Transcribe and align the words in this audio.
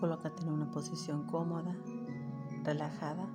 Colócate 0.00 0.44
en 0.44 0.52
una 0.52 0.70
posición 0.70 1.24
cómoda, 1.24 1.74
relajada, 2.62 3.26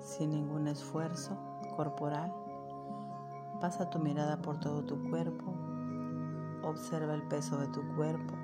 sin 0.00 0.30
ningún 0.30 0.68
esfuerzo 0.68 1.36
corporal. 1.74 2.32
Pasa 3.60 3.90
tu 3.90 3.98
mirada 3.98 4.40
por 4.42 4.60
todo 4.60 4.84
tu 4.84 5.02
cuerpo. 5.10 5.54
Observa 6.62 7.14
el 7.14 7.22
peso 7.22 7.58
de 7.58 7.66
tu 7.68 7.82
cuerpo. 7.96 8.34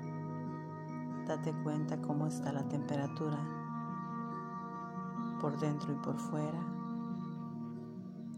Date 1.25 1.53
cuenta 1.63 2.01
cómo 2.01 2.27
está 2.27 2.51
la 2.51 2.67
temperatura 2.67 3.39
por 5.39 5.57
dentro 5.61 5.93
y 5.93 5.95
por 6.03 6.17
fuera. 6.17 6.61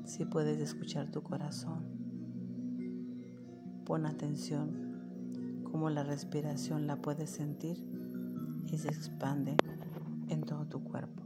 Si 0.04 0.26
puedes 0.26 0.60
escuchar 0.60 1.10
tu 1.10 1.24
corazón. 1.24 1.84
Pon 3.84 4.06
atención 4.06 5.64
cómo 5.72 5.90
la 5.90 6.04
respiración 6.04 6.86
la 6.86 7.02
puedes 7.02 7.32
sentir 7.32 8.05
se 8.78 8.90
expande 8.90 9.56
en 10.30 10.42
todo 10.44 10.66
tu 10.66 10.84
cuerpo. 10.84 11.24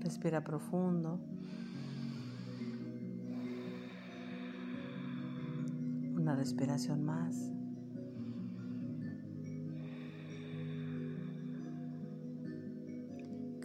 Respira 0.00 0.42
profundo. 0.42 1.20
Una 6.16 6.34
respiración 6.34 7.04
más. 7.04 7.52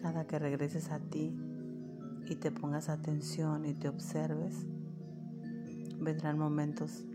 Cada 0.02 0.28
que 0.28 0.40
regreses 0.40 0.92
a 0.92 1.00
ti 1.00 1.36
y 2.28 2.36
te 2.36 2.52
pongas 2.52 2.90
atención 2.90 3.66
y 3.66 3.73
te 3.73 3.90
observes, 3.90 4.66
vendrán 6.00 6.38
momentos 6.38 7.06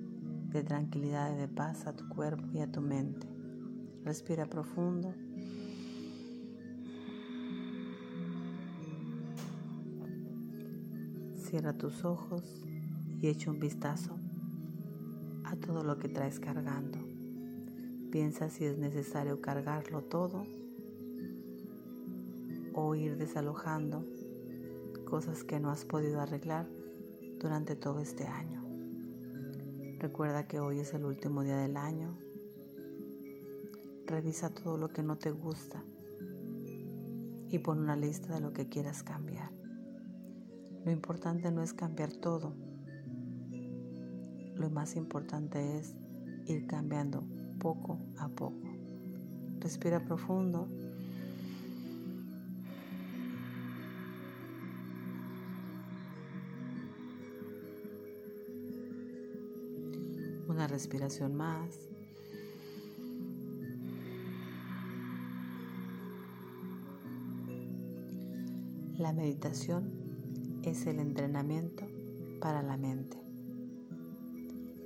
de 0.51 0.63
tranquilidad 0.63 1.33
y 1.33 1.37
de 1.37 1.49
paz 1.49 1.87
a 1.87 1.95
tu 1.95 2.09
cuerpo 2.09 2.45
y 2.52 2.61
a 2.61 2.71
tu 2.71 2.80
mente. 2.80 3.40
Respira 4.05 4.47
profundo. 4.47 5.15
Cierra 11.37 11.73
tus 11.74 12.05
ojos 12.05 12.65
y 13.21 13.29
echa 13.29 13.51
un 13.51 13.61
vistazo 13.61 14.16
a 15.45 15.57
todo 15.57 15.85
lo 15.85 15.99
que 15.99 16.09
traes 16.09 16.41
cargando. 16.41 16.99
Piensa 18.11 18.49
si 18.49 18.65
es 18.65 18.79
necesario 18.79 19.41
cargarlo 19.41 20.02
todo 20.02 20.46
o 22.74 22.95
ir 22.95 23.17
desalojando 23.17 24.05
cosas 25.05 25.45
que 25.45 25.61
no 25.61 25.71
has 25.71 25.85
podido 25.85 26.21
arreglar 26.21 26.67
durante 27.39 27.77
todo 27.77 28.01
este 28.01 28.27
año. 28.27 28.63
Recuerda 29.99 30.46
que 30.46 30.61
hoy 30.61 30.80
es 30.80 30.95
el 30.95 31.05
último 31.05 31.43
día 31.43 31.59
del 31.59 31.77
año 31.77 32.17
Revisa 34.11 34.51
todo 34.51 34.77
lo 34.77 34.89
que 34.89 35.05
no 35.05 35.19
te 35.19 35.30
gusta 35.30 35.85
y 37.49 37.61
pon 37.61 37.79
una 37.79 37.95
lista 37.95 38.35
de 38.35 38.41
lo 38.41 38.52
que 38.52 38.69
quieras 38.69 39.05
cambiar. 39.05 39.52
Lo 40.85 40.91
importante 40.91 41.52
no 41.52 41.63
es 41.63 41.73
cambiar 41.73 42.13
todo. 42.15 42.52
Lo 44.57 44.69
más 44.69 44.97
importante 44.97 45.79
es 45.79 45.95
ir 46.47 46.67
cambiando 46.67 47.23
poco 47.61 48.01
a 48.19 48.29
poco. 48.29 48.59
Respira 49.61 50.05
profundo. 50.05 50.67
Una 60.49 60.67
respiración 60.67 61.37
más. 61.37 61.91
La 69.00 69.15
meditación 69.15 69.91
es 70.62 70.87
el 70.87 70.99
entrenamiento 70.99 71.87
para 72.38 72.61
la 72.62 72.77
mente 72.77 73.16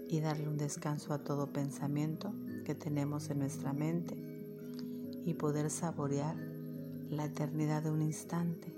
y 0.08 0.20
darle 0.20 0.48
un 0.48 0.56
descanso 0.56 1.12
a 1.12 1.24
todo 1.24 1.52
pensamiento 1.52 2.32
que 2.64 2.76
tenemos 2.76 3.28
en 3.30 3.40
nuestra 3.40 3.72
mente 3.72 4.14
y 5.24 5.34
poder 5.34 5.68
saborear 5.68 6.36
la 7.10 7.24
eternidad 7.24 7.82
de 7.82 7.90
un 7.90 8.02
instante, 8.02 8.72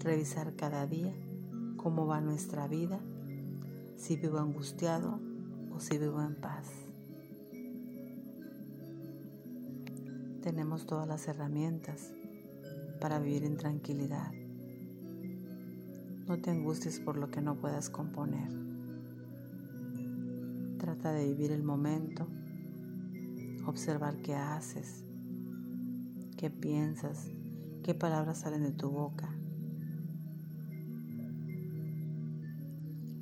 revisar 0.00 0.54
cada 0.54 0.86
día 0.86 1.14
cómo 1.78 2.06
va 2.06 2.20
nuestra 2.20 2.68
vida, 2.68 3.00
si 3.96 4.16
vivo 4.16 4.36
angustiado 4.36 5.18
o 5.74 5.80
si 5.80 5.96
vivo 5.96 6.20
en 6.20 6.34
paz. 6.34 6.68
Tenemos 10.42 10.84
todas 10.84 11.08
las 11.08 11.26
herramientas 11.26 12.12
para 13.00 13.18
vivir 13.18 13.44
en 13.44 13.56
tranquilidad. 13.56 14.30
No 16.28 16.38
te 16.38 16.50
angusties 16.50 17.00
por 17.00 17.16
lo 17.16 17.30
que 17.30 17.40
no 17.40 17.56
puedas 17.56 17.88
componer. 17.88 18.48
Trata 20.78 21.12
de 21.12 21.26
vivir 21.26 21.50
el 21.50 21.62
momento, 21.62 22.28
observar 23.66 24.18
qué 24.18 24.34
haces, 24.34 25.02
qué 26.36 26.50
piensas, 26.50 27.30
qué 27.82 27.94
palabras 27.94 28.40
salen 28.40 28.62
de 28.62 28.72
tu 28.72 28.90
boca. 28.90 29.28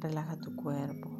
Relaja 0.00 0.36
tu 0.36 0.54
cuerpo. 0.54 1.10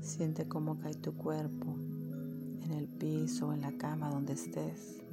Siente 0.00 0.48
cómo 0.48 0.78
cae 0.78 0.94
tu 0.94 1.14
cuerpo 1.16 1.76
en 2.62 2.72
el 2.72 2.86
piso 2.88 3.48
o 3.48 3.52
en 3.52 3.60
la 3.60 3.72
cama 3.76 4.08
donde 4.08 4.32
estés. 4.32 5.05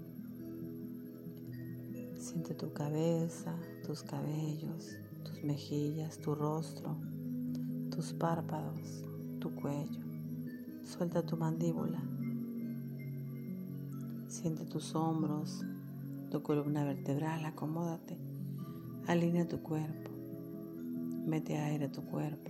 Siente 2.33 2.55
tu 2.55 2.73
cabeza, 2.73 3.55
tus 3.85 4.01
cabellos, 4.01 4.97
tus 5.23 5.43
mejillas, 5.43 6.17
tu 6.17 6.33
rostro, 6.33 6.97
tus 7.91 8.11
párpados, 8.13 9.03
tu 9.39 9.53
cuello. 9.53 10.01
Suelta 10.83 11.23
tu 11.23 11.37
mandíbula. 11.37 12.01
Siente 14.27 14.65
tus 14.65 14.95
hombros, 14.95 15.63
tu 16.31 16.41
columna 16.41 16.83
vertebral, 16.83 17.45
acomódate. 17.45 18.17
Alinea 19.05 19.47
tu 19.47 19.61
cuerpo. 19.61 20.09
Mete 21.27 21.59
aire 21.59 21.85
a 21.85 21.91
tu 21.91 22.03
cuerpo. 22.03 22.49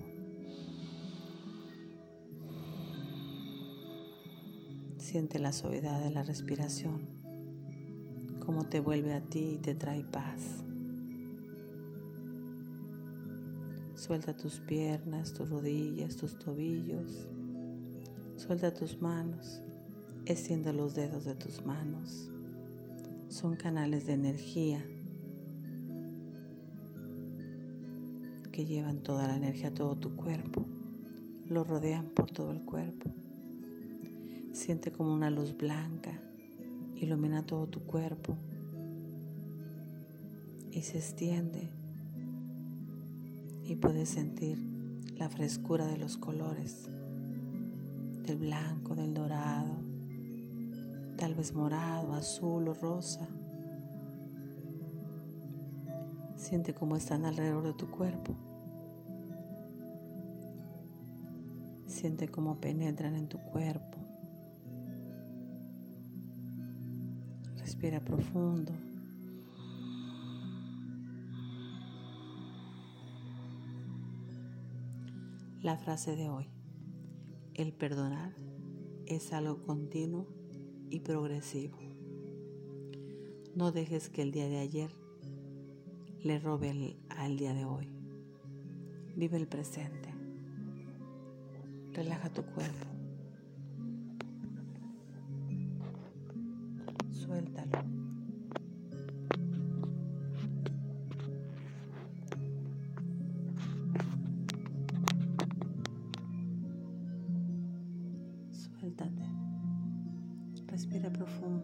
Siente 4.98 5.40
la 5.40 5.52
suavidad 5.52 6.02
de 6.02 6.10
la 6.10 6.24
respiración 6.24 7.23
cómo 8.54 8.66
te 8.66 8.80
vuelve 8.80 9.16
a 9.16 9.22
ti 9.22 9.56
y 9.56 9.58
te 9.58 9.74
trae 9.74 10.04
paz. 10.04 10.64
Suelta 13.96 14.38
tus 14.38 14.60
piernas, 14.60 15.34
tus 15.34 15.50
rodillas, 15.50 16.18
tus 16.18 16.38
tobillos. 16.38 17.28
Suelta 18.38 18.72
tus 18.72 19.02
manos. 19.02 19.60
Extiende 20.28 20.72
los 20.72 20.94
dedos 20.94 21.26
de 21.26 21.34
tus 21.34 21.66
manos. 21.66 22.30
Son 23.28 23.56
canales 23.56 24.06
de 24.06 24.14
energía 24.14 24.86
que 28.52 28.66
llevan 28.68 29.00
toda 29.00 29.28
la 29.30 29.36
energía 29.36 29.70
a 29.70 29.74
todo 29.74 29.96
tu 29.96 30.16
cuerpo. 30.16 30.64
Lo 31.50 31.64
rodean 31.64 32.06
por 32.10 32.30
todo 32.30 32.52
el 32.52 32.62
cuerpo. 32.62 33.10
Siente 34.52 34.92
como 34.92 35.12
una 35.12 35.32
luz 35.32 35.58
blanca 35.58 36.22
ilumina 37.04 37.46
todo 37.46 37.68
tu 37.68 37.82
cuerpo 37.82 38.38
y 40.72 40.82
se 40.82 40.98
extiende 40.98 41.70
y 43.66 43.76
puedes 43.76 44.10
sentir 44.10 44.58
la 45.18 45.30
frescura 45.30 45.86
de 45.86 45.98
los 45.98 46.18
colores, 46.18 46.90
del 48.26 48.38
blanco, 48.38 48.96
del 48.96 49.14
dorado, 49.14 49.76
tal 51.18 51.36
vez 51.36 51.54
morado, 51.54 52.14
azul 52.14 52.68
o 52.68 52.74
rosa. 52.74 53.28
Siente 56.36 56.74
cómo 56.74 56.96
están 56.98 57.26
alrededor 57.26 57.64
de 57.64 57.74
tu 57.74 57.90
cuerpo. 57.90 58.34
Siente 61.88 62.28
cómo 62.28 62.60
penetran 62.60 63.16
en 63.16 63.28
tu 63.28 63.38
cuerpo. 63.38 63.93
Respira 67.84 68.00
profundo. 68.00 68.72
La 75.62 75.76
frase 75.76 76.16
de 76.16 76.30
hoy. 76.30 76.48
El 77.56 77.74
perdonar 77.74 78.34
es 79.06 79.34
algo 79.34 79.62
continuo 79.64 80.28
y 80.92 81.02
progresivo. 81.02 81.78
No 83.54 83.74
dejes 83.74 84.08
que 84.08 84.22
el 84.22 84.32
día 84.32 84.48
de 84.48 84.60
ayer 84.60 84.92
le 86.22 86.40
robe 86.40 86.96
al 87.10 87.36
día 87.36 87.54
de 87.54 87.66
hoy. 87.66 87.90
Vive 89.18 89.36
el 89.36 89.48
presente. 89.50 90.08
Relaja 91.92 92.30
tu 92.30 92.44
cuerpo. 92.44 92.93
Suéltate. 108.84 109.24
Respira 110.68 111.10
profundo. 111.10 111.64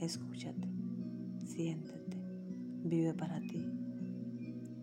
Escúchate. 0.00 0.68
Siéntete. 1.46 2.18
Vive 2.82 3.14
para 3.14 3.38
ti. 3.40 3.64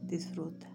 Disfruta. 0.01 0.70